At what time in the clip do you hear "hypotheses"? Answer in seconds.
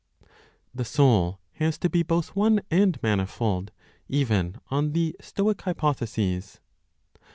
5.61-6.59